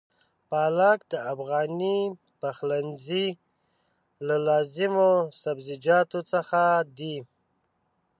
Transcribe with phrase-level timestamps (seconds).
[0.49, 1.99] پالک د افغاني
[2.41, 3.27] پخلنځي
[4.27, 6.61] له لازمو سبزيجاتو څخه
[6.97, 7.17] دی.